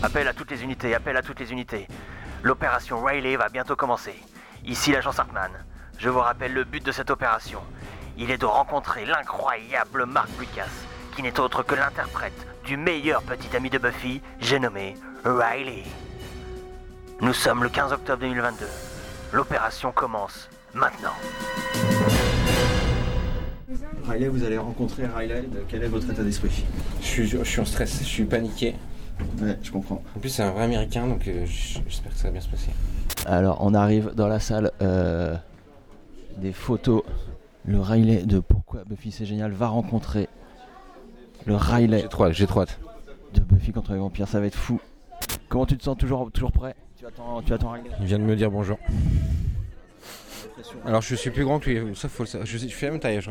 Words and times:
Appel 0.00 0.28
à 0.28 0.32
toutes 0.32 0.52
les 0.52 0.62
unités, 0.62 0.94
appel 0.94 1.16
à 1.16 1.22
toutes 1.22 1.40
les 1.40 1.50
unités. 1.50 1.88
L'opération 2.44 3.02
Riley 3.02 3.34
va 3.36 3.48
bientôt 3.48 3.74
commencer. 3.74 4.14
Ici 4.64 4.92
l'agent 4.92 5.10
Sartman. 5.10 5.50
Je 5.98 6.08
vous 6.08 6.20
rappelle 6.20 6.52
le 6.52 6.62
but 6.62 6.84
de 6.84 6.92
cette 6.92 7.10
opération. 7.10 7.58
Il 8.16 8.30
est 8.30 8.38
de 8.38 8.46
rencontrer 8.46 9.04
l'incroyable 9.06 10.06
Mark 10.06 10.28
Lucas, 10.38 10.70
qui 11.16 11.22
n'est 11.22 11.40
autre 11.40 11.64
que 11.64 11.74
l'interprète 11.74 12.46
du 12.64 12.76
meilleur 12.76 13.22
petit 13.22 13.56
ami 13.56 13.70
de 13.70 13.78
Buffy, 13.78 14.20
j'ai 14.38 14.60
nommé 14.60 14.94
Riley. 15.24 15.82
Nous 17.20 17.32
sommes 17.32 17.64
le 17.64 17.68
15 17.68 17.92
octobre 17.92 18.20
2022. 18.20 18.66
L'opération 19.32 19.90
commence 19.90 20.48
maintenant. 20.74 21.14
Riley, 24.08 24.28
vous 24.28 24.44
allez 24.44 24.58
rencontrer 24.58 25.06
Riley. 25.06 25.48
Quel 25.68 25.82
est 25.82 25.88
votre 25.88 26.08
état 26.08 26.22
d'esprit? 26.22 26.64
Je 27.00 27.06
suis, 27.06 27.26
je 27.26 27.42
suis 27.42 27.60
en 27.60 27.64
stress, 27.64 27.98
je 27.98 28.04
suis 28.04 28.24
paniqué. 28.24 28.76
Ouais, 29.40 29.56
je 29.62 29.70
comprends. 29.70 30.02
En 30.16 30.20
plus, 30.20 30.28
c'est 30.30 30.42
un 30.42 30.50
vrai 30.52 30.64
américain, 30.64 31.06
donc 31.06 31.26
euh, 31.28 31.44
j'espère 31.46 32.12
que 32.12 32.18
ça 32.18 32.24
va 32.24 32.30
bien 32.32 32.40
se 32.40 32.48
passer. 32.48 32.70
Alors, 33.26 33.58
on 33.60 33.74
arrive 33.74 34.12
dans 34.14 34.28
la 34.28 34.40
salle 34.40 34.70
euh, 34.82 35.36
des 36.38 36.52
photos. 36.52 37.02
Le 37.64 37.80
Riley 37.80 38.22
de 38.24 38.38
Pourquoi 38.40 38.84
Buffy 38.84 39.10
c'est 39.12 39.26
génial 39.26 39.52
va 39.52 39.68
rencontrer 39.68 40.28
le 41.46 41.54
Riley 41.56 42.00
J'ai 42.02 42.08
trop 42.08 42.24
hâte, 42.24 42.32
j'ai 42.32 42.46
trop 42.46 42.60
hâte. 42.62 42.78
de 43.34 43.40
Buffy 43.40 43.72
contre 43.72 43.92
les 43.92 43.98
vampires. 43.98 44.26
Ça 44.28 44.40
va 44.40 44.46
être 44.46 44.54
fou. 44.56 44.80
Comment 45.48 45.66
tu 45.66 45.76
te 45.76 45.82
sens 45.84 45.96
toujours, 45.98 46.30
toujours 46.32 46.52
prêt? 46.52 46.74
Tu 46.98 47.06
attends, 47.06 47.42
tu 47.42 47.52
attends 47.52 47.72
Riley? 47.72 47.90
Il 48.00 48.06
vient 48.06 48.18
de 48.18 48.24
me 48.24 48.36
dire 48.36 48.50
bonjour. 48.50 48.78
Alors, 50.84 51.02
je 51.02 51.14
suis 51.14 51.30
plus 51.30 51.44
grand 51.44 51.58
que 51.58 51.70
lui, 51.70 51.94
ça 51.96 52.08
faut 52.08 52.22
le 52.22 52.28
savoir. 52.28 52.46
Je, 52.46 52.56
suis- 52.56 52.68
je 52.68 52.74
fais 52.74 52.86
la 52.86 52.92
même 52.92 53.00
taille. 53.00 53.20
Je... 53.20 53.30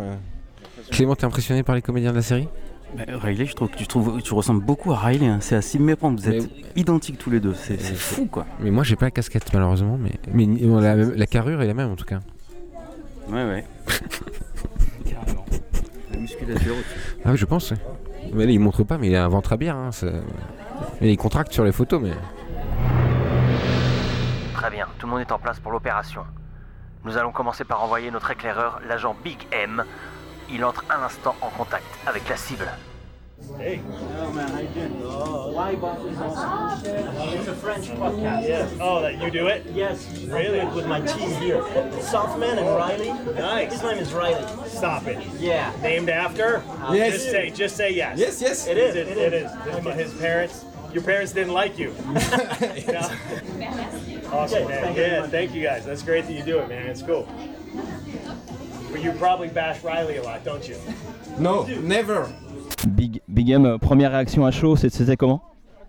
Clément, 0.92 1.16
t'es 1.16 1.26
impressionné 1.26 1.64
par 1.64 1.76
les 1.76 1.82
comédiens 1.82 2.12
de 2.12 2.18
la 2.18 2.22
série? 2.22 2.48
Bah, 2.96 3.04
Riley, 3.08 3.46
je 3.46 3.54
trouve 3.54 3.70
que 3.70 3.78
tu, 3.78 3.86
trouves, 3.86 4.22
tu 4.22 4.34
ressembles 4.34 4.64
beaucoup 4.64 4.92
à 4.94 4.98
Riley. 4.98 5.28
hein. 5.28 5.38
C'est 5.42 5.56
à 5.56 5.62
s'y 5.62 5.78
méprendre. 5.80 6.20
Vous 6.22 6.30
Mais- 6.30 6.38
êtes 6.38 6.50
identiques 6.76 7.18
tous 7.18 7.30
les 7.30 7.40
deux. 7.40 7.54
C'est 7.54 7.78
fou, 7.80 8.26
quoi. 8.28 8.46
Mais 8.60 8.72
moi, 8.72 8.84
j'ai 8.84 8.96
pas 8.96 9.06
la 9.08 9.12
casquette, 9.12 9.52
malheureusement. 9.54 9.98
Mais, 10.00 10.12
mais 10.34 10.48
la, 10.82 10.96
la 10.96 11.26
carrure 11.28 11.62
est 11.62 11.68
la 11.68 11.74
même, 11.74 11.92
en 11.92 11.96
tout 11.96 12.06
cas. 12.06 12.20
Ouais, 13.28 13.44
ouais. 13.44 13.66
Carrément. 15.06 15.46
La 16.14 16.18
musculature 16.20 16.74
aussi. 16.76 17.20
Ah 17.26 17.32
oui, 17.32 17.38
je 17.38 17.46
pense. 17.46 17.74
Mais 18.34 18.46
là, 18.46 18.52
il 18.52 18.60
montre 18.60 18.84
pas, 18.84 18.98
mais 18.98 19.08
il 19.10 19.16
a 19.16 19.26
un 19.26 19.30
ventre 19.30 19.54
à 19.54 19.58
bière. 19.58 19.76
Hein, 19.76 19.92
ça- 19.92 20.08
mais 21.02 21.12
il 21.12 21.18
contracte 21.18 21.52
sur 21.52 21.66
les 21.66 21.72
photos, 21.74 22.02
mais. 22.02 22.12
Très 24.54 24.70
bien, 24.72 24.86
tout 24.98 25.06
le 25.08 25.12
monde 25.12 25.22
est 25.22 25.32
en 25.32 25.40
place 25.40 25.60
pour 25.60 25.72
l'opération. 25.72 26.22
Nous 27.06 27.16
allons 27.18 27.32
commencer 27.32 27.64
par 27.64 27.84
envoyer 27.84 28.12
notre 28.12 28.32
éclaireur, 28.32 28.80
l'agent 28.88 29.16
Big 29.24 29.38
M. 29.52 29.84
Il 30.50 30.64
entre 30.64 30.84
un 30.90 31.04
instant 31.04 31.36
en 31.42 31.50
contact 31.50 31.86
avec 32.06 32.28
la 32.30 32.38
cible. 32.38 32.70
It's 33.60 33.82
a 37.48 37.54
French 37.54 37.88
podcast. 37.90 38.48
Yes. 38.48 38.72
Oh, 38.82 39.02
that 39.02 39.22
you 39.22 39.30
do 39.30 39.48
it? 39.48 39.66
Yes. 39.74 40.08
Really? 40.26 40.66
With 40.76 40.88
my 40.88 41.02
team 41.02 41.30
here. 41.42 41.62
Southman 42.02 42.58
and 42.58 42.68
Riley. 42.68 43.12
Nice. 43.36 43.74
His 43.74 43.84
name 43.84 43.98
is 43.98 44.14
Riley. 44.14 44.46
Stop 44.68 45.08
it. 45.08 45.18
Yeah. 45.40 45.72
Named 45.82 46.10
after? 46.10 46.64
Uh, 46.82 46.94
yes. 46.94 47.14
Just 47.14 47.32
say, 47.32 47.50
just 47.52 47.76
say 47.76 47.94
yes. 47.94 48.18
Yes, 48.18 48.42
yes. 48.42 48.68
It 48.68 48.78
is. 48.78 48.96
It, 48.96 49.08
it 49.18 49.34
is. 49.34 49.52
His, 49.86 49.96
his 49.96 50.14
parents. 50.20 50.66
Your 50.94 51.04
parents 51.04 51.34
didn't 51.34 51.54
like 51.54 51.78
you. 51.78 51.94
Yeah. 52.88 53.16
Awesome, 54.32 54.68
man. 54.68 54.96
Yeah, 54.96 55.28
thank 55.28 55.54
you 55.54 55.64
guys. 55.64 55.86
That's 55.86 56.04
great 56.04 56.26
that 56.26 56.34
you 56.34 56.44
do 56.44 56.60
it, 56.60 56.68
man. 56.68 56.88
It's 56.88 57.02
cool. 57.02 57.28
But 58.98 59.04
you 59.04 59.12
probably 59.14 59.50
bash 59.50 59.84
Riley 59.84 60.18
a 60.18 60.24
lot, 60.24 60.40
don't 60.44 60.68
you? 60.68 60.76
No, 61.38 61.68
never. 61.84 62.24
Big, 62.88 63.22
Big 63.28 63.52
M, 63.52 63.66
euh, 63.66 63.78
première 63.78 64.10
réaction 64.12 64.44
à 64.44 64.50
chaud, 64.50 64.76
c'est- 64.76 64.90
c'était 64.90 65.16
comment? 65.16 65.44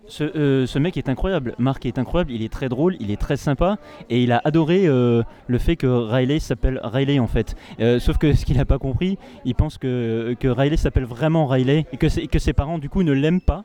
Ce, 0.07 0.23
euh, 0.23 0.67
ce 0.67 0.77
mec 0.77 0.95
est 0.95 1.09
incroyable, 1.09 1.55
Marc 1.57 1.85
est 1.87 1.97
incroyable, 1.97 2.31
il 2.31 2.43
est 2.43 2.51
très 2.53 2.69
drôle, 2.69 2.95
il 2.99 3.09
est 3.09 3.19
très 3.19 3.35
sympa 3.37 3.77
et 4.11 4.21
il 4.21 4.31
a 4.31 4.41
adoré 4.43 4.85
euh, 4.85 5.23
le 5.47 5.57
fait 5.57 5.75
que 5.75 5.87
Riley 5.87 6.39
s'appelle 6.39 6.79
Riley 6.83 7.17
en 7.19 7.25
fait. 7.27 7.55
Euh, 7.79 7.99
sauf 7.99 8.17
que 8.19 8.33
ce 8.33 8.45
qu'il 8.45 8.57
n'a 8.57 8.65
pas 8.65 8.77
compris, 8.77 9.17
il 9.45 9.55
pense 9.55 9.77
que, 9.79 10.35
que 10.39 10.47
Riley 10.47 10.77
s'appelle 10.77 11.05
vraiment 11.05 11.47
Riley 11.47 11.85
et 11.91 11.97
que, 11.97 12.25
que 12.27 12.39
ses 12.39 12.53
parents 12.53 12.77
du 12.77 12.89
coup 12.89 13.01
ne 13.03 13.11
l'aiment 13.11 13.41
pas 13.41 13.63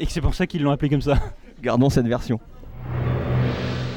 et 0.00 0.06
que 0.06 0.12
c'est 0.12 0.20
pour 0.22 0.34
ça 0.34 0.46
qu'ils 0.46 0.62
l'ont 0.62 0.70
appelé 0.72 0.88
comme 0.90 1.02
ça. 1.02 1.14
Gardons 1.62 1.90
cette 1.90 2.06
version. 2.06 2.38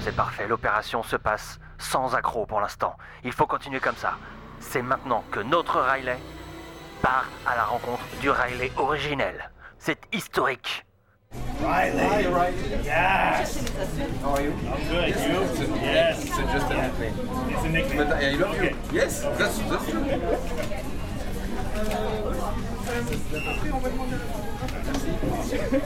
C'est 0.02 0.16
parfait, 0.16 0.48
l'opération 0.50 1.02
se 1.04 1.16
passe 1.16 1.60
sans 1.78 2.14
accroc 2.16 2.46
pour 2.48 2.60
l'instant. 2.60 2.94
Il 3.24 3.32
faut 3.32 3.46
continuer 3.46 3.80
comme 3.80 3.96
ça. 3.96 4.14
C'est 4.62 4.82
maintenant 4.82 5.24
que 5.32 5.40
notre 5.42 5.80
Riley 5.82 6.18
part 7.02 7.28
à 7.46 7.56
la 7.56 7.64
rencontre 7.66 8.04
du 8.22 8.30
Riley 8.30 8.72
originel. 8.78 9.50
C'est 9.80 10.00
historique. 10.14 10.86
Riley. 11.62 12.26
Yes. 12.84 13.60
How 14.24 14.36
are 14.36 14.42
you? 14.42 14.52
I'm 14.52 14.88
good. 14.90 15.10
You? 15.10 15.76
Yes. 15.82 16.24
It's 16.24 16.38
just 16.38 16.72
a 16.72 16.82
nickname. 16.82 17.14
It's 17.50 17.64
a 17.64 17.70
nickname. 17.70 17.98
But 17.98 18.24
I 18.24 18.32
love 18.36 18.64
you. 18.64 18.76
Yes, 18.94 19.22
that's, 19.38 19.58
that's 19.60 19.90
true. 19.90 20.04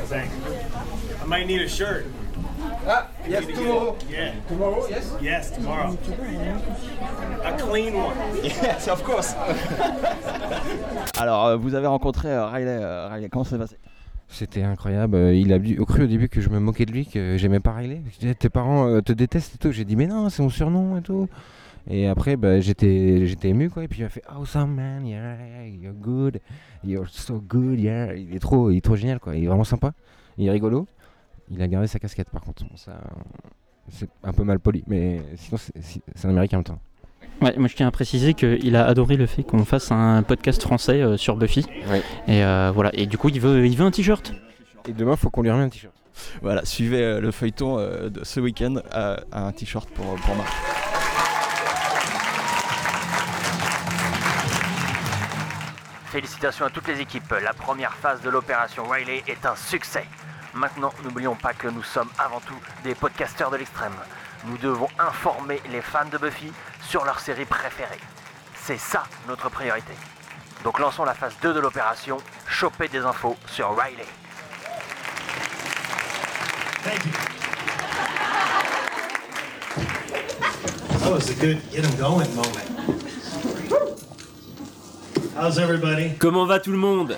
Thanks. 0.08 0.34
I 1.22 1.26
might 1.26 1.48
need 1.48 1.62
a 1.62 1.70
shirt. 1.70 2.06
Ah, 2.88 3.08
yes, 3.28 3.46
tomorrow. 3.46 3.98
Yeah. 4.10 4.36
Tomorrow, 4.48 4.88
yes? 4.88 5.16
Yes, 5.22 5.52
tomorrow. 5.52 5.98
Clean 7.70 7.94
one. 7.96 8.16
Yes, 8.44 8.88
of 8.88 9.04
course. 9.04 9.36
Alors, 11.20 11.46
euh, 11.48 11.58
vous 11.58 11.74
avez 11.76 11.88
rencontré 11.88 12.30
euh, 12.30 12.46
Riley, 12.48 12.68
euh, 12.82 13.08
Riley, 13.10 13.30
comment 13.30 13.44
ça 13.44 13.52
s'est 13.52 13.58
passé? 13.58 13.78
C'était 14.28 14.64
incroyable. 14.64 15.18
Il 15.34 15.54
a 15.54 15.60
cru 15.86 16.04
au 16.04 16.08
début 16.08 16.30
que 16.30 16.42
je 16.42 16.50
me 16.50 16.60
moquais 16.60 16.86
de 16.86 16.92
lui, 16.92 17.06
que 17.06 17.38
j'aimais 17.38 17.60
pas 17.60 17.74
Riley. 17.74 18.02
Je 18.14 18.20
disais, 18.20 18.36
Tes 18.36 18.50
parents 18.50 19.02
te 19.02 19.14
détestent 19.14 19.56
et 19.56 19.58
tout. 19.58 19.72
J'ai 19.72 19.86
dit, 19.86 19.96
mais 19.96 20.08
non, 20.08 20.30
c'est 20.30 20.42
mon 20.42 20.50
surnom 20.50 20.98
et 20.98 21.02
tout. 21.02 21.28
Et 21.88 22.08
après, 22.08 22.36
bah, 22.36 22.60
j'étais, 22.60 23.28
j'étais 23.28 23.50
ému, 23.50 23.70
quoi. 23.70 23.84
Et 23.84 23.88
puis 23.88 24.00
il 24.00 24.04
m'a 24.04 24.10
fait, 24.10 24.24
awesome 24.28 24.74
man, 24.74 25.06
yeah, 25.06 25.68
you're 25.68 25.94
good, 25.94 26.40
you're 26.84 27.08
so 27.08 27.40
good, 27.48 27.80
yeah. 27.80 28.16
Il 28.16 28.36
est 28.36 28.40
trop, 28.40 28.72
il 28.72 28.78
est 28.78 28.82
trop 28.82 28.96
génial, 28.96 29.20
quoi. 29.20 29.36
Il 29.36 29.44
est 29.44 29.48
vraiment 29.48 29.64
sympa. 29.64 29.92
Il 30.38 30.48
est 30.48 30.52
rigolo. 30.52 30.88
Il 31.52 31.62
a 31.62 31.68
gardé 31.68 31.86
sa 31.88 32.00
casquette, 32.00 32.30
par 32.32 32.42
contre. 32.42 32.64
Bon, 32.64 32.76
ça, 32.76 32.94
c'est 33.90 34.10
un 34.24 34.34
peu 34.34 34.44
mal 34.44 34.60
poli, 34.60 34.84
mais 34.88 35.22
sinon, 35.36 35.58
c'est, 35.60 35.80
c'est- 35.84 36.02
c'est 36.16 36.26
un 36.28 36.32
américain 36.32 36.58
en 36.58 36.60
même 36.62 36.64
temps. 36.66 36.80
Ouais, 37.42 37.54
moi 37.58 37.68
je 37.68 37.76
tiens 37.76 37.88
à 37.88 37.92
préciser 37.92 38.34
qu'il 38.34 38.76
a 38.76 38.86
adoré 38.86 39.18
le 39.18 39.26
fait 39.26 39.44
qu'on 39.44 39.66
fasse 39.66 39.92
un 39.92 40.24
podcast 40.24 40.62
français 40.62 41.02
euh, 41.02 41.18
sur 41.18 41.36
Buffy. 41.36 41.66
Ouais. 41.90 42.02
Et 42.28 42.44
euh, 42.44 42.72
voilà, 42.74 42.90
et 42.94 43.06
du 43.06 43.18
coup 43.18 43.30
il 43.30 43.40
veut, 43.40 43.66
il 43.68 43.78
veut 43.78 43.86
un 43.86 43.92
t-shirt. 43.92 44.34
Et 44.88 44.94
demain, 44.94 45.16
faut 45.16 45.30
qu'on 45.30 45.42
lui 45.42 45.52
remette 45.52 45.68
un 45.68 45.70
t-shirt. 45.70 45.94
Voilà, 46.42 46.64
suivez 46.64 47.02
euh, 47.04 47.20
le 47.20 47.32
feuilleton 47.32 47.78
euh, 47.78 48.10
de 48.10 48.24
ce 48.24 48.40
week-end 48.40 48.76
à, 48.92 49.18
à 49.32 49.42
un 49.42 49.52
t-shirt 49.52 49.90
pour, 49.90 50.16
pour 50.16 50.36
Marc. 50.36 50.54
Félicitations 56.06 56.66
à 56.66 56.70
toutes 56.70 56.88
les 56.88 57.02
équipes. 57.02 57.36
La 57.44 57.54
première 57.54 57.94
phase 57.94 58.22
de 58.22 58.30
l'opération 58.30 58.84
Riley 58.88 59.24
est 59.28 59.46
un 59.46 59.56
succès. 59.56 60.06
Maintenant, 60.54 60.94
n'oublions 61.04 61.36
pas 61.36 61.54
que 61.54 61.68
nous 61.68 61.84
sommes 61.84 62.08
avant 62.18 62.40
tout 62.40 62.56
des 62.86 62.96
podcasteurs 62.96 63.52
de 63.52 63.58
l'extrême. 63.58 63.92
Nous 64.48 64.58
devons 64.58 64.88
informer 64.98 65.60
les 65.72 65.82
fans 65.82 66.08
de 66.10 66.18
Buffy 66.18 66.50
sur 66.88 67.06
leur 67.06 67.20
série 67.20 67.46
préférée. 67.46 68.00
C'est 68.64 68.80
ça 68.80 69.04
notre 69.28 69.50
priorité. 69.50 69.94
Donc 70.64 70.80
lançons 70.80 71.04
la 71.06 71.14
phase 71.14 71.34
2 71.42 71.54
de 71.54 71.60
l'opération, 71.60 72.18
choper 72.48 72.88
des 72.88 73.00
infos 73.00 73.36
sur 73.48 73.70
Riley. 73.78 74.06
Thank 76.84 77.06
you. 77.06 77.12
That 81.00 81.12
was 81.12 81.30
a 81.30 81.34
good 81.36 81.60
get 81.72 81.84
going 82.00 82.34
moment. 82.36 82.76
How's 85.36 85.58
everybody? 85.60 86.12
Comment 86.18 86.46
va 86.46 86.60
tout 86.60 86.72
le 86.72 86.78
monde? 86.78 87.18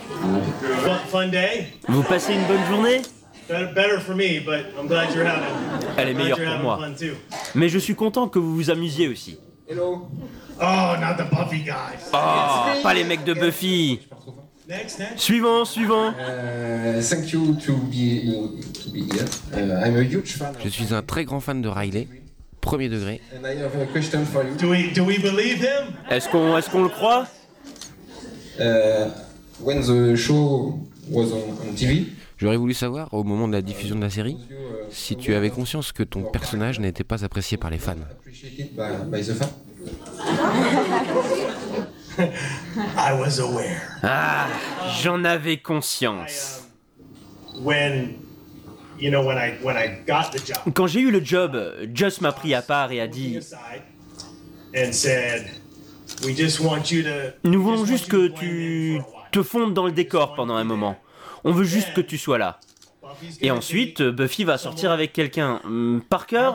Fun, 0.83 0.97
fun 1.09 1.27
day? 1.27 1.68
Vous 1.88 2.03
passez 2.03 2.33
une 2.33 2.45
bonne 2.47 2.65
journée? 2.68 3.01
Better, 3.47 3.74
better 3.74 4.00
for 4.01 4.15
me, 4.15 4.39
but 4.39 4.65
I'm 4.77 4.88
glad 4.88 5.13
you're 5.13 5.25
having. 5.25 5.53
Elle 5.97 6.09
est 6.09 6.13
glad 6.13 6.24
meilleure 6.24 6.39
you're 6.39 6.47
pour 6.47 6.53
having 6.53 6.63
moi. 6.63 6.77
fun 6.80 6.94
too. 6.94 7.15
Mais 7.56 7.69
je 7.69 7.77
suis 7.77 7.95
content 7.95 8.27
que 8.27 8.39
vous 8.39 8.56
vous 8.56 8.69
amusiez 8.69 9.07
aussi. 9.07 9.39
Hello. 9.68 10.08
Oh, 10.62 10.96
not 11.00 11.18
the 11.18 11.30
Buffy 11.30 11.60
guys. 11.64 12.10
Oh, 12.14 12.81
pas 12.81 12.94
les 12.94 13.04
mecs 13.04 13.25
de 13.25 13.34
Buffy 13.34 14.00
Next, 14.68 15.00
next. 15.00 15.19
Suivant, 15.19 15.66
suivant 15.66 16.10
Uh, 16.10 17.02
thank 17.02 17.31
you 17.31 17.56
to 17.56 17.74
be, 17.90 18.62
to 18.74 18.90
be 18.92 19.04
here. 19.12 19.25
Uh, 19.54 19.86
I'm 19.86 19.98
a 19.98 20.04
huge 20.04 20.34
fan. 20.38 20.54
Je 20.64 20.69
suis 20.69 20.94
un 20.94 21.02
très 21.02 21.25
grand 21.25 21.40
fan 21.42 21.62
de 21.62 21.68
Riley, 21.69 22.08
premier 22.62 22.90
degré. 22.90 23.22
And 23.36 23.46
I 23.46 23.58
have 23.62 23.75
a 23.81 23.86
question 23.88 24.25
for 24.25 24.44
you. 24.44 24.56
Do 24.56 24.69
we 24.69 24.92
do 24.94 25.04
we 25.04 25.19
believe 25.19 25.62
him? 25.62 25.94
Est-ce 26.10 26.30
qu'on 26.30 26.58
est 26.58 26.69
qu'on 26.69 26.84
le 26.84 26.90
croit? 26.90 27.28
Uh, 28.60 29.10
when 29.62 29.81
the 29.81 30.16
show 30.16 30.80
was 31.10 31.31
on, 31.34 31.69
on 31.69 31.74
TV, 31.75 32.08
J'aurais 32.38 32.57
voulu 32.57 32.74
savoir, 32.75 33.13
au 33.13 33.24
moment 33.24 33.48
de 33.48 33.54
la 33.54 33.62
diffusion 33.63 33.95
de 33.95 34.01
la 34.01 34.10
série, 34.12 34.38
si 34.92 35.16
tu 35.18 35.34
avais 35.34 35.50
conscience 35.50 35.92
que 35.92 36.04
ton 36.04 36.22
personnage 36.24 36.80
n'était 36.80 37.04
pas 37.04 37.25
apprécié 37.25 37.57
par 37.57 37.72
les 37.72 37.80
fans. 37.80 37.95
appreciated 38.12 38.75
by, 38.75 38.92
by 39.10 39.24
the 39.24 39.34
fan. 39.34 39.50
I 42.98 43.13
was 43.13 43.39
aware 43.39 43.81
Ah, 44.04 44.48
j'en 45.01 45.24
avais 45.24 45.57
conscience. 45.57 46.68
Quand 50.74 50.88
j'ai 50.88 51.00
eu 51.01 51.12
le 51.12 51.24
job, 51.24 51.57
Joss 51.94 52.22
m'a 52.22 52.31
pris 52.31 52.54
à 52.54 52.62
part 52.62 52.92
et 52.92 53.00
a 53.00 53.07
dit 53.07 53.38
aside 53.38 53.83
and 54.75 54.92
said, 54.92 55.48
"We 56.24 56.36
just 56.36 56.60
want 56.60 56.92
you 56.92 57.04
to." 57.04 57.10
Nous 57.44 57.62
voulons 57.62 57.86
just 57.86 58.06
juste 58.06 58.07
que 58.12 58.28
tu 58.28 59.00
for 59.00 59.07
a 59.07 59.12
while." 59.12 59.30
te 59.31 59.44
fondes 59.44 59.74
dans 59.74 59.86
le 59.86 59.92
décor 59.92 60.33
pendant 60.36 60.56
un 60.56 60.63
moment. 60.63 60.98
On 61.44 61.51
veut 61.51 61.63
juste 61.66 61.94
que 61.94 62.01
tu 62.01 62.18
sois 62.18 62.38
là. 62.38 62.60
Et 63.42 63.51
ensuite, 63.51 64.01
Buffy 64.01 64.44
va 64.44 64.57
sortir 64.57 64.92
avec 64.92 65.13
quelqu'un. 65.13 65.62
Hum, 65.63 66.01
Parker 66.07 66.51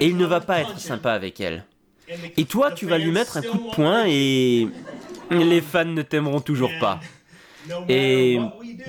Et 0.00 0.06
il 0.06 0.16
ne 0.16 0.26
va 0.26 0.40
pas 0.40 0.60
être 0.60 0.78
sympa 0.78 1.12
avec 1.12 1.40
elle. 1.40 1.64
Et 2.36 2.44
toi, 2.44 2.72
tu 2.72 2.86
vas 2.86 2.98
lui 2.98 3.10
mettre 3.10 3.36
un 3.36 3.42
coup 3.42 3.58
de 3.58 3.74
poing 3.74 4.04
et 4.06 4.68
les 5.30 5.60
fans 5.60 5.84
ne 5.84 6.02
t'aimeront 6.02 6.40
toujours 6.40 6.70
pas. 6.80 7.00
Et 7.88 8.38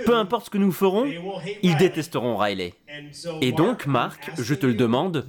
peu 0.06 0.16
importe 0.16 0.46
ce 0.46 0.50
que 0.50 0.58
nous 0.58 0.72
ferons, 0.72 1.06
ils 1.62 1.78
détesteront 1.78 2.38
Riley. 2.38 2.74
Et 3.42 3.52
donc, 3.52 3.86
Marc, 3.88 4.32
je 4.38 4.56
te 4.56 4.66
le 4.66 4.74
demande, 4.74 5.26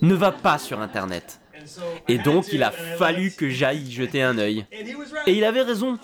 ne 0.00 0.14
va 0.14 0.32
pas 0.32 0.58
sur 0.58 0.80
Internet. 0.80 1.40
Et 2.08 2.18
donc, 2.18 2.46
il 2.52 2.62
a 2.62 2.70
fallu 2.70 3.32
que 3.32 3.48
j'aille 3.48 3.90
jeter 3.90 4.22
un 4.22 4.38
œil. 4.38 4.66
Et 5.26 5.32
il 5.32 5.44
avait 5.44 5.62
raison. 5.62 5.98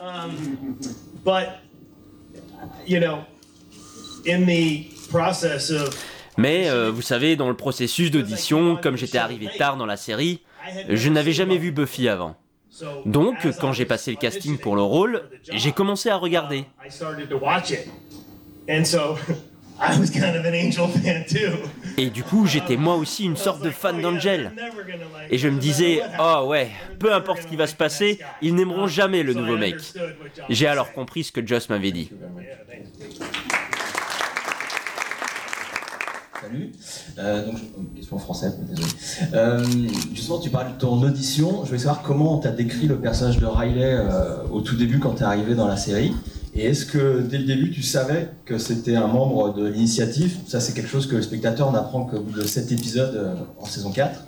Mais 6.37 6.69
euh, 6.69 6.91
vous 6.91 7.03
savez, 7.03 7.37
dans 7.37 7.49
le 7.49 7.57
processus 7.57 8.11
d'audition, 8.11 8.77
comme 8.77 8.97
j'étais 8.97 9.19
arrivé 9.19 9.49
tard 9.57 9.77
dans 9.77 9.87
la 9.87 9.97
série, 9.97 10.41
je 10.89 11.09
n'avais 11.09 11.33
jamais 11.33 11.59
vu 11.59 11.71
Buffy 11.71 12.09
avant. 12.09 12.37
Donc, 13.07 13.37
quand 13.61 13.73
j'ai 13.73 13.85
passé 13.85 14.11
le 14.11 14.17
casting 14.17 14.59
pour 14.59 14.75
le 14.75 14.83
rôle, 14.83 15.31
j'ai 15.53 15.73
commencé 15.73 16.09
à 16.09 16.17
regarder. 16.17 16.65
I 19.81 19.93
started 19.93 19.97
to 19.97 19.97
watch 19.97 19.97
it, 19.97 19.97
and 19.97 19.97
so 19.97 19.97
I 19.97 19.99
was 19.99 20.11
kind 20.11 20.37
of 20.37 20.45
an 20.45 20.55
Angel 20.55 20.89
fan 20.89 21.25
too. 21.27 21.69
Et 21.97 22.11
du 22.11 22.23
coup, 22.23 22.47
j'étais 22.47 22.77
moi 22.77 22.97
aussi 22.97 23.25
une 23.25 23.37
sorte 23.37 23.63
de 23.63 23.71
fan 23.71 24.01
d'Angel. 24.01 24.53
Et 25.31 25.39
je 25.39 25.49
me 25.49 25.59
disais, 25.59 26.01
oh 26.21 26.47
ouais, 26.49 26.71
peu 26.99 27.13
importe 27.13 27.43
ce 27.43 27.47
qui 27.47 27.57
va 27.57 27.67
se 27.67 27.75
passer, 27.75 28.19
ils 28.43 28.55
n'aimeront 28.55 28.87
jamais 28.87 29.23
le 29.23 29.35
nouveau 29.35 29.57
mec. 29.57 29.77
J'ai 30.49 30.67
alors 30.67 30.93
compris 30.93 31.25
ce 31.25 31.33
que 31.33 31.45
Joss 31.47 31.69
m'avait 31.69 31.93
dit. 31.93 32.11
Salut. 36.41 36.73
Euh, 37.19 37.47
donc, 37.47 37.57
je- 37.57 37.97
question 37.97 38.17
en 38.17 38.19
français, 38.19 38.53
désolé. 38.69 38.89
Euh, 39.33 39.65
justement, 40.13 40.39
tu 40.41 40.51
parlais 40.51 40.73
de 40.73 40.79
ton 40.79 41.01
audition. 41.03 41.61
Je 41.63 41.69
voulais 41.69 41.79
savoir 41.79 42.03
comment 42.03 42.39
tu 42.39 42.49
as 42.49 42.51
décrit 42.51 42.87
le 42.87 42.99
personnage 42.99 43.39
de 43.39 43.47
Riley 43.47 43.83
euh, 43.95 44.43
au 44.53 44.61
tout 44.61 44.77
début 44.77 44.99
quand 44.99 45.15
tu 45.15 45.23
es 45.23 45.27
arrivé 45.27 45.55
dans 45.55 45.69
la 45.69 45.77
série. 45.79 46.13
Et 46.57 46.67
est-ce 46.67 46.87
que 46.87 47.21
dès 47.21 47.39
le 47.39 47.45
début, 47.45 47.71
tu 47.71 47.83
savais 47.83 48.29
que 48.45 48.59
c'était 48.59 48.95
un 48.95 49.09
membre 49.09 49.55
de 49.55 49.67
l'initiative? 49.67 50.37
Ça, 50.47 50.61
c'est 50.61 50.73
quelque 50.73 50.89
chose 50.89 51.09
que 51.09 51.17
le 51.17 51.23
spectateur 51.23 51.73
n'apprend 51.73 52.05
qu'au 52.05 52.21
bout 52.21 52.39
de 52.39 52.45
7 52.45 52.71
épisodes 52.71 53.17
euh, 53.17 53.35
en 53.59 53.65
saison 53.65 53.91
4. 53.91 54.21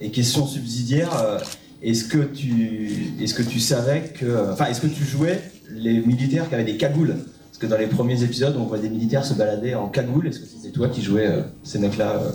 Et 0.00 0.10
question 0.10 0.46
subsidiaire, 0.46 1.10
euh, 1.20 1.38
est-ce 1.82 2.04
que 2.04 2.18
tu, 2.18 3.14
est-ce 3.20 3.34
que 3.34 3.42
tu 3.42 3.58
savais 3.58 4.12
que, 4.14 4.52
enfin, 4.52 4.66
est-ce 4.66 4.80
que 4.80 4.86
tu 4.86 5.04
jouais 5.04 5.40
les 5.70 6.00
militaires 6.00 6.48
qui 6.48 6.54
avaient 6.54 6.64
des 6.64 6.76
cagoules? 6.76 7.16
Parce 7.16 7.58
que 7.58 7.66
dans 7.66 7.78
les 7.78 7.88
premiers 7.88 8.22
épisodes, 8.22 8.56
on 8.56 8.64
voit 8.64 8.78
des 8.78 8.88
militaires 8.88 9.24
se 9.24 9.34
balader 9.34 9.74
en 9.74 9.88
cagoule. 9.88 10.28
Est-ce 10.28 10.38
que 10.38 10.46
c'était 10.46 10.70
toi 10.70 10.88
qui 10.88 11.02
jouais 11.02 11.26
euh, 11.26 11.42
ces 11.64 11.80
mecs-là 11.80 12.12
euh, 12.12 12.30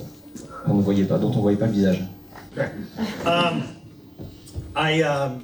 qu'on 0.66 0.74
ne 0.74 0.82
voyait 0.82 1.04
pas, 1.04 1.18
dont 1.18 1.32
on 1.34 1.40
voyait 1.40 1.58
pas 1.58 1.66
le 1.66 1.72
visage? 1.72 2.04
Um, 3.24 3.62
I 4.76 5.02
um, 5.02 5.40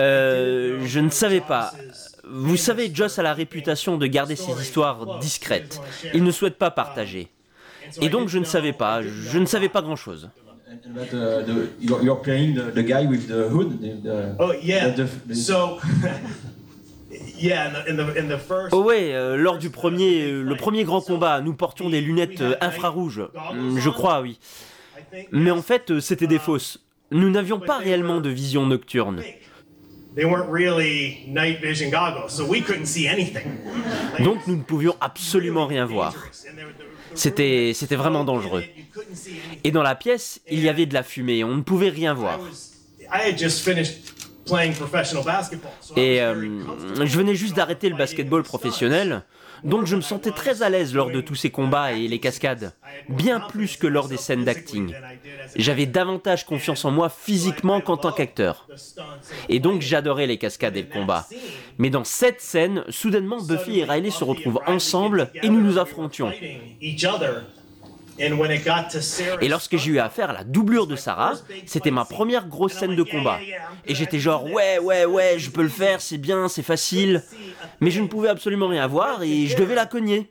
Euh, 0.00 0.80
je 0.84 1.00
ne 1.00 1.10
savais 1.10 1.40
pas. 1.40 1.72
Vous 2.30 2.56
savez, 2.56 2.90
Joss 2.94 3.18
a 3.18 3.22
la 3.22 3.34
réputation 3.34 3.96
de 3.96 4.06
garder 4.06 4.36
ses 4.36 4.52
histoires 4.60 5.18
discrètes. 5.18 5.80
Il 6.14 6.24
ne 6.24 6.30
souhaite 6.30 6.56
pas 6.56 6.70
partager. 6.70 7.28
Et 8.00 8.08
donc 8.08 8.28
je 8.28 8.38
ne 8.38 8.44
savais 8.44 8.72
pas, 8.72 9.02
je 9.02 9.38
ne 9.38 9.46
savais 9.46 9.68
pas 9.68 9.82
grand-chose. 9.82 10.30
But, 10.86 11.12
uh, 11.12 11.44
the, 11.46 11.70
you're, 11.80 12.02
you're 12.02 12.20
playing 12.20 12.54
the, 12.56 12.74
the 12.74 12.80
guy 12.84 13.06
with 13.06 13.28
the 13.28 13.48
hood. 13.48 13.80
The, 13.80 14.34
oh 14.40 14.52
yeah. 14.60 14.90
the- 14.90 15.06
the- 15.28 15.34
So. 15.34 15.78
Oh 18.72 18.82
ouais, 18.82 19.14
euh, 19.14 19.36
lors 19.36 19.58
du 19.58 19.70
premier, 19.70 20.22
euh, 20.24 20.42
le 20.42 20.56
premier 20.56 20.84
grand 20.84 21.00
combat, 21.00 21.40
nous 21.40 21.54
portions 21.54 21.88
des 21.90 22.00
lunettes 22.00 22.40
euh, 22.40 22.54
infrarouges. 22.60 23.22
Hum, 23.50 23.78
Je 23.78 23.90
crois, 23.90 24.20
oui. 24.20 24.38
Mais 25.30 25.50
en 25.50 25.62
fait, 25.62 25.90
euh, 25.90 26.00
c'était 26.00 26.26
des 26.26 26.38
fausses. 26.38 26.80
Nous 27.10 27.30
n'avions 27.30 27.60
pas 27.60 27.78
réellement 27.78 28.20
de 28.20 28.30
vision 28.30 28.66
nocturne. 28.66 29.22
They 30.14 30.24
weren't 30.24 30.48
really 30.50 31.24
night 31.26 31.60
vision 31.60 31.90
goggles, 31.90 32.32
so 32.32 32.44
we 32.44 32.62
couldn't 32.62 32.86
see 32.86 33.06
anything. 33.06 33.58
Donc 34.20 34.46
nous 34.46 34.56
ne 34.56 34.62
pouvions 34.62 34.96
absolument 35.00 35.66
rien 35.66 35.86
voir. 35.86 36.14
C'était, 37.14 37.72
c'était 37.74 37.96
vraiment 37.96 38.24
dangereux. 38.24 38.64
Et 39.62 39.70
dans 39.70 39.82
la 39.82 39.94
pièce, 39.94 40.40
il 40.50 40.60
y 40.60 40.68
avait 40.68 40.86
de 40.86 40.94
la 40.94 41.02
fumée, 41.02 41.44
on 41.44 41.54
ne 41.56 41.62
pouvait 41.62 41.90
rien 41.90 42.14
voir. 42.14 42.40
Et 45.96 46.22
euh, 46.22 47.04
je 47.04 47.18
venais 47.18 47.34
juste 47.34 47.54
d'arrêter 47.56 47.88
le 47.88 47.96
basketball 47.96 48.42
professionnel, 48.42 49.22
donc 49.64 49.86
je 49.86 49.96
me 49.96 50.00
sentais 50.00 50.30
très 50.30 50.62
à 50.62 50.68
l'aise 50.68 50.94
lors 50.94 51.10
de 51.10 51.20
tous 51.20 51.34
ces 51.34 51.50
combats 51.50 51.92
et 51.92 52.06
les 52.06 52.20
cascades, 52.20 52.72
bien 53.08 53.40
plus 53.40 53.76
que 53.76 53.86
lors 53.86 54.08
des 54.08 54.16
scènes 54.16 54.44
d'acting. 54.44 54.94
J'avais 55.56 55.86
davantage 55.86 56.44
confiance 56.46 56.84
en 56.84 56.90
moi 56.90 57.08
physiquement 57.08 57.80
qu'en 57.80 57.96
tant 57.96 58.12
qu'acteur. 58.12 58.68
Et 59.48 59.60
donc 59.60 59.80
j'adorais 59.80 60.26
les 60.26 60.38
cascades 60.38 60.76
et 60.76 60.82
le 60.82 60.88
combat. 60.88 61.26
Mais 61.78 61.90
dans 61.90 62.04
cette 62.04 62.40
scène, 62.40 62.84
soudainement 62.88 63.40
Buffy 63.40 63.80
et 63.80 63.84
Riley 63.84 64.10
se 64.10 64.24
retrouvent 64.24 64.60
ensemble 64.66 65.30
et 65.42 65.48
nous 65.48 65.60
nous 65.60 65.78
affrontions. 65.78 66.30
Et 68.18 69.48
lorsque 69.48 69.76
j'ai 69.76 69.90
eu 69.90 69.98
affaire 69.98 70.30
à 70.30 70.32
la 70.32 70.44
doublure 70.44 70.86
de 70.86 70.96
Sarah, 70.96 71.34
c'était 71.66 71.90
ma 71.90 72.04
première 72.04 72.46
grosse 72.48 72.74
scène 72.74 72.96
de 72.96 73.02
combat. 73.02 73.38
Et 73.86 73.94
j'étais 73.94 74.18
genre 74.18 74.44
ouais 74.44 74.78
ouais 74.78 75.04
ouais, 75.04 75.38
je 75.38 75.50
peux 75.50 75.62
le 75.62 75.68
faire, 75.68 76.00
c'est 76.00 76.18
bien, 76.18 76.48
c'est 76.48 76.62
facile. 76.62 77.22
Mais 77.80 77.90
je 77.90 78.00
ne 78.00 78.06
pouvais 78.06 78.28
absolument 78.28 78.68
rien 78.68 78.86
voir 78.86 79.22
et 79.22 79.46
je 79.46 79.56
devais 79.56 79.74
la 79.74 79.86
cogner. 79.86 80.30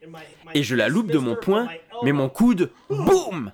Et 0.53 0.63
je 0.63 0.75
la 0.75 0.87
loupe 0.87 1.11
de 1.11 1.17
mon 1.17 1.35
poing, 1.35 1.67
mais 2.03 2.11
mon 2.11 2.29
coude, 2.29 2.71
boum 2.89 3.51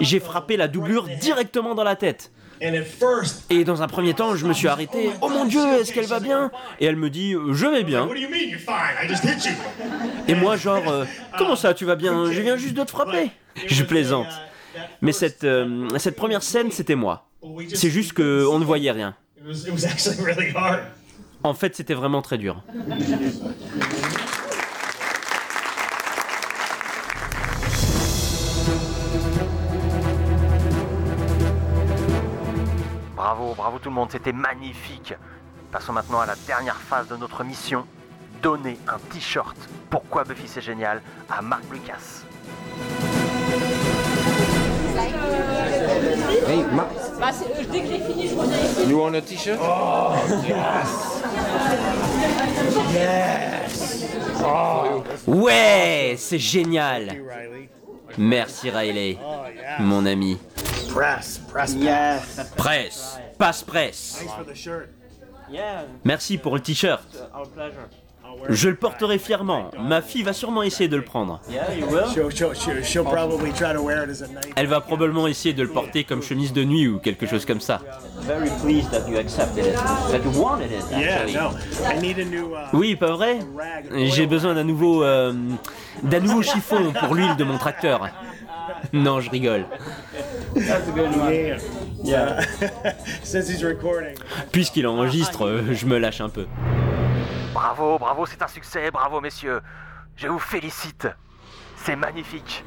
J'ai 0.00 0.20
frappé 0.20 0.56
la 0.56 0.68
doublure 0.68 1.08
directement 1.20 1.74
dans 1.74 1.84
la 1.84 1.96
tête. 1.96 2.32
And 2.64 2.74
at 2.74 2.84
first, 2.84 3.44
Et 3.50 3.64
dans 3.64 3.82
un 3.82 3.88
premier 3.88 4.14
temps, 4.14 4.36
je 4.36 4.46
me 4.46 4.52
suis 4.52 4.68
arrêté. 4.68 5.10
Oh 5.20 5.28
mon 5.28 5.46
dieu, 5.46 5.60
est-ce 5.80 5.92
qu'elle 5.92 6.06
va 6.06 6.20
bien 6.20 6.52
Et 6.78 6.86
elle 6.86 6.94
me 6.96 7.10
dit, 7.10 7.34
euh, 7.34 7.52
je 7.52 7.66
vais 7.66 7.82
bien. 7.82 8.06
what 8.06 8.14
do 8.14 8.20
you 8.20 8.28
mean 8.28 8.48
you're 8.48 8.60
fine? 8.60 8.94
I 9.02 9.08
just 9.08 9.24
hit 9.24 9.44
you. 9.44 9.52
Et 10.28 10.34
moi, 10.36 10.56
genre, 10.56 10.86
euh, 10.88 11.04
comment 11.36 11.56
ça, 11.56 11.74
tu 11.74 11.84
vas 11.84 11.96
bien? 11.96 12.30
Je 12.30 12.40
viens 12.40 12.56
juste 12.56 12.74
de 12.74 12.84
te 12.84 12.90
frapper. 12.90 13.32
Je 13.66 13.82
plaisante. 13.82 14.28
Mais 15.00 15.12
cette, 15.12 15.42
euh, 15.44 15.88
cette 15.98 16.14
première 16.16 16.42
scène, 16.42 16.70
c'était 16.70 16.94
moi. 16.94 17.26
C'est 17.74 17.90
juste 17.90 18.12
que 18.12 18.46
on 18.46 18.60
ne 18.60 18.64
voyait 18.64 18.92
rien. 18.92 19.16
It 19.36 19.46
was, 19.46 19.66
it 19.66 19.72
was 19.72 19.84
actually 19.84 20.22
really 20.24 20.52
hard. 20.54 20.82
En 21.42 21.54
fait, 21.54 21.74
c'était 21.74 21.94
vraiment 21.94 22.22
très 22.22 22.38
dur. 22.38 22.62
Bravo, 33.52 33.54
bravo 33.54 33.78
tout 33.78 33.90
le 33.90 33.94
monde, 33.94 34.08
c'était 34.10 34.32
magnifique. 34.32 35.14
Passons 35.70 35.92
maintenant 35.92 36.20
à 36.20 36.26
la 36.26 36.36
dernière 36.46 36.80
phase 36.80 37.08
de 37.08 37.16
notre 37.16 37.44
mission. 37.44 37.86
Donner 38.42 38.78
un 38.88 38.98
t-shirt 39.12 39.56
Pourquoi 39.90 40.24
Buffy 40.24 40.48
c'est 40.48 40.60
génial 40.62 41.02
à 41.30 41.42
Marc 41.42 41.62
Lucas. 41.70 42.24
Hey, 46.48 46.64
Marc, 46.72 46.88
Bah, 47.20 47.28
euh, 47.30 47.64
dès 47.70 47.80
que 47.82 47.86
j'ai 47.86 48.00
fini, 48.00 48.28
je 48.28 48.34
reviens 48.34 48.58
ici. 48.58 48.88
you 48.88 48.98
want 48.98 49.14
a 49.14 49.20
t-shirt? 49.20 49.60
Ouais, 55.26 56.14
c'est 56.18 56.38
génial. 56.38 57.16
Merci 58.18 58.70
Riley, 58.70 59.18
Oh 59.20 59.82
mon 59.82 60.04
ami. 60.06 60.38
Press, 60.92 61.38
press, 61.50 61.74
yes. 61.74 62.52
Presse, 62.56 63.18
passe 63.38 63.62
presse. 63.62 64.16
Thanks 64.18 64.32
for 64.34 64.44
the 64.44 64.54
shirt. 64.54 64.88
Merci 66.04 66.38
pour 66.38 66.54
le 66.54 66.60
t-shirt. 66.60 67.06
Je 68.48 68.68
le 68.70 68.76
porterai 68.76 69.18
fièrement. 69.18 69.70
Ma 69.78 70.00
fille 70.00 70.22
va 70.22 70.32
sûrement 70.32 70.62
essayer 70.62 70.88
de 70.88 70.96
le 70.96 71.04
prendre. 71.04 71.40
She'll, 72.12 72.30
she'll, 72.30 72.54
she'll, 72.54 72.82
she'll 72.84 73.04
probably 73.04 73.52
try 73.52 73.72
to 73.74 73.82
wear 73.82 74.04
it 74.04 74.10
as 74.10 74.22
a 74.22 74.28
night. 74.28 74.52
Elle 74.56 74.66
va 74.68 74.80
probablement 74.80 75.26
essayer 75.26 75.52
de 75.54 75.62
le 75.62 75.68
porter 75.68 76.04
comme 76.04 76.22
chemise 76.22 76.52
de 76.52 76.64
nuit 76.64 76.88
ou 76.88 76.98
quelque 76.98 77.26
chose 77.26 77.44
comme 77.44 77.60
ça. 77.60 77.80
Very 78.20 78.48
pleased 78.62 78.90
that 78.90 79.08
you 79.08 79.18
accepted 79.18 79.66
it, 79.66 79.74
that 79.74 80.20
you 80.24 80.30
wanted 80.40 80.72
it 80.72 80.82
Yeah, 80.90 81.22
actually. 81.22 81.34
no. 81.34 81.50
I 81.90 82.00
need 82.00 82.18
a 82.18 82.24
new. 82.24 82.54
Oui, 82.72 82.96
pas 82.96 83.12
vrai? 83.12 83.38
J'ai 83.94 84.26
besoin 84.26 84.54
d'un 84.54 84.64
nouveau, 84.64 85.02
euh, 85.04 85.32
d'un 86.02 86.20
nouveau 86.20 86.42
chiffon 86.42 86.92
pour 86.98 87.14
l'huile 87.14 87.36
de 87.36 87.44
mon 87.44 87.58
tracteur. 87.58 88.08
Non, 88.92 89.20
je 89.20 89.30
rigole. 89.30 89.66
Yeah. 90.54 91.58
Yeah. 92.04 92.42
Since 93.22 93.48
he's 93.48 93.64
recording. 93.64 94.16
Puisqu'il 94.52 94.86
enregistre, 94.86 95.46
euh, 95.46 95.72
je 95.72 95.86
me 95.86 95.98
lâche 95.98 96.20
un 96.20 96.28
peu. 96.28 96.46
Bravo, 97.54 97.98
bravo, 97.98 98.26
c'est 98.26 98.42
un 98.42 98.48
succès, 98.48 98.90
bravo 98.90 99.20
messieurs. 99.20 99.60
Je 100.16 100.28
vous 100.28 100.38
félicite. 100.38 101.08
C'est 101.76 101.96
magnifique. 101.96 102.64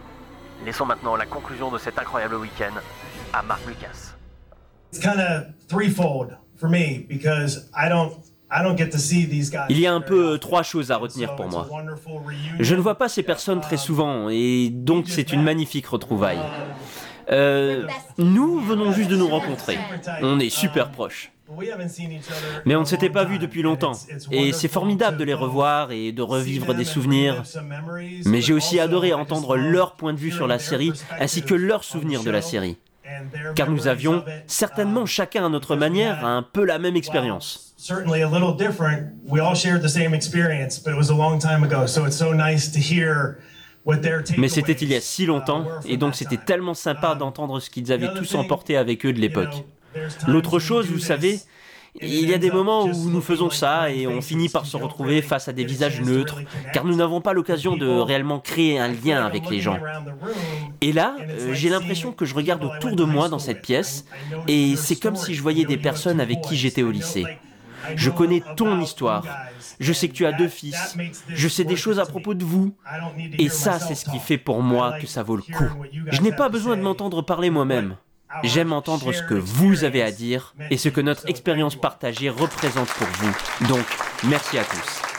Laissons 0.65 0.85
maintenant 0.85 1.15
la 1.15 1.25
conclusion 1.25 1.71
de 1.71 1.77
cet 1.77 1.99
incroyable 1.99 2.35
week-end 2.35 2.73
à 3.33 3.41
Marc 3.43 3.65
Lucas. 3.67 4.15
It's 4.91 4.99
kind 4.99 5.19
of 5.19 5.47
threefold 5.67 6.37
for 6.57 6.69
me 6.69 7.05
because 7.07 7.69
I 7.75 7.89
don't 7.89 8.13
I 8.51 8.63
don't 8.63 8.77
get 8.77 8.89
to 8.89 8.97
see 8.97 9.27
these 9.27 9.49
guys. 9.49 9.65
Il 9.69 9.79
y 9.79 9.87
a 9.87 9.93
un 9.93 10.01
peu 10.01 10.37
trois 10.37 10.63
choses 10.63 10.91
à 10.91 10.97
retenir 10.97 11.35
pour 11.35 11.47
moi. 11.47 11.67
Je 12.59 12.75
ne 12.75 12.81
vois 12.81 12.95
pas 12.95 13.09
ces 13.09 13.23
personnes 13.23 13.61
très 13.61 13.77
souvent 13.77 14.29
et 14.29 14.69
donc 14.71 15.05
c'est 15.07 15.33
une 15.33 15.43
magnifique 15.43 15.87
retrouvaille. 15.87 16.39
Euh, 17.31 17.87
nous 18.17 18.59
venons 18.59 18.91
juste 18.91 19.09
de 19.09 19.15
nous 19.15 19.27
rencontrer. 19.27 19.79
On 20.21 20.39
est 20.39 20.49
super 20.49 20.91
proches. 20.91 21.31
Mais 22.65 22.75
on 22.75 22.81
ne 22.81 22.85
s'était 22.85 23.09
pas 23.09 23.23
vus 23.23 23.39
depuis 23.39 23.61
longtemps. 23.61 23.93
Et 24.31 24.51
c'est 24.51 24.67
formidable 24.67 25.17
de 25.17 25.23
les 25.23 25.33
revoir 25.33 25.91
et 25.91 26.11
de 26.11 26.21
revivre 26.21 26.73
des 26.73 26.85
souvenirs. 26.85 27.43
Mais 28.25 28.41
j'ai 28.41 28.53
aussi 28.53 28.79
adoré 28.79 29.13
entendre 29.13 29.55
leur 29.55 29.95
point 29.95 30.13
de 30.13 30.19
vue 30.19 30.31
sur 30.31 30.47
la 30.47 30.59
série 30.59 30.91
ainsi 31.19 31.43
que 31.43 31.53
leurs 31.53 31.83
souvenirs 31.83 32.23
de 32.23 32.31
la 32.31 32.41
série. 32.41 32.77
Car 33.55 33.69
nous 33.69 33.87
avions, 33.87 34.23
certainement 34.47 35.05
chacun 35.05 35.45
à 35.45 35.49
notre 35.49 35.75
manière, 35.75 36.25
un 36.25 36.41
peu 36.41 36.65
la 36.65 36.79
même 36.79 36.95
expérience. 36.95 37.74
Certainly 37.87 38.23
a 38.23 38.27
little 38.27 38.55
different. 38.55 39.13
We 39.27 39.39
all 39.39 39.53
shared 39.53 39.83
the 39.83 39.89
same 39.89 40.15
experience, 40.15 40.79
but 40.79 40.91
it 40.91 40.97
was 40.97 41.11
a 41.11 41.13
long 41.13 41.37
time 41.37 41.63
ago, 41.63 41.85
so 41.85 42.05
it's 42.05 42.17
so 42.17 42.33
nice 42.33 42.67
to 42.71 42.79
hear 42.79 43.37
what 43.83 43.97
their 44.01 44.23
Mais 44.39 44.49
c'était 44.49 44.75
il 44.81 44.89
y 44.89 44.95
a 44.95 45.01
si 45.01 45.27
longtemps, 45.27 45.67
et 45.87 45.95
donc 45.95 46.15
c'était 46.15 46.43
tellement 46.43 46.73
sympa 46.73 47.13
d'entendre 47.13 47.59
ce 47.59 47.69
qu'ils 47.69 47.91
avaient 47.91 48.11
tous 48.15 48.33
emporté 48.33 48.75
avec 48.75 49.05
eux 49.05 49.13
de 49.13 49.19
l'époque. 49.19 49.63
L'autre 50.27 50.57
chose, 50.57 50.87
vous 50.87 50.97
savez, 50.97 51.39
il 52.01 52.27
y 52.27 52.33
a 52.33 52.39
des 52.39 52.49
moments 52.49 52.85
où 52.85 53.09
nous 53.11 53.21
faisons 53.21 53.51
ça 53.51 53.91
et 53.91 54.07
on 54.07 54.19
finit 54.19 54.49
par 54.49 54.65
se 54.65 54.77
retrouver 54.77 55.21
face 55.21 55.47
à 55.47 55.53
des 55.53 55.63
visages 55.63 56.01
neutres, 56.01 56.41
car 56.73 56.85
nous 56.85 56.95
n'avons 56.95 57.21
pas 57.21 57.33
l'occasion 57.33 57.77
de 57.77 57.87
réellement 57.87 58.39
créer 58.39 58.79
un 58.79 58.87
lien 58.87 59.23
avec 59.23 59.47
les 59.47 59.59
gens. 59.59 59.77
Et 60.81 60.91
là, 60.91 61.15
euh, 61.19 61.53
j'ai 61.53 61.69
l'impression 61.69 62.13
que 62.13 62.25
je 62.25 62.33
regarde 62.33 62.63
autour 62.63 62.95
de 62.95 63.03
moi 63.03 63.29
dans 63.29 63.37
cette 63.37 63.61
pièce, 63.61 64.05
et 64.47 64.75
c'est 64.75 64.95
comme 64.95 65.15
si 65.15 65.35
je 65.35 65.43
voyais 65.43 65.65
des 65.65 65.77
personnes 65.77 66.19
avec 66.19 66.41
qui 66.41 66.57
j'étais 66.57 66.81
au 66.81 66.89
lycée. 66.89 67.25
Je 67.95 68.09
connais 68.09 68.41
ton 68.55 68.79
histoire. 68.79 69.25
Je 69.79 69.93
sais 69.93 70.07
que 70.07 70.13
tu 70.13 70.25
as 70.25 70.31
deux 70.31 70.47
fils. 70.47 70.97
Je 71.29 71.47
sais 71.47 71.63
des 71.63 71.75
choses 71.75 71.99
à 71.99 72.05
propos 72.05 72.33
de 72.33 72.43
vous. 72.43 72.75
Et 73.37 73.49
ça, 73.49 73.79
c'est 73.79 73.95
ce 73.95 74.09
qui 74.09 74.19
fait 74.19 74.37
pour 74.37 74.61
moi 74.61 74.97
que 74.99 75.07
ça 75.07 75.23
vaut 75.23 75.35
le 75.35 75.43
coup. 75.43 75.69
Je 76.11 76.21
n'ai 76.21 76.31
pas 76.31 76.49
besoin 76.49 76.77
de 76.77 76.81
m'entendre 76.81 77.21
parler 77.21 77.49
moi-même. 77.49 77.97
J'aime 78.43 78.73
entendre 78.73 79.13
ce 79.13 79.21
que 79.21 79.33
vous 79.33 79.83
avez 79.83 80.01
à 80.01 80.11
dire 80.11 80.55
et 80.69 80.77
ce 80.77 80.89
que 80.89 81.01
notre 81.01 81.29
expérience 81.29 81.75
partagée 81.75 82.29
représente 82.29 82.89
pour 82.89 83.07
vous. 83.07 83.67
Donc, 83.67 83.85
merci 84.23 84.57
à 84.57 84.63
tous. 84.63 85.14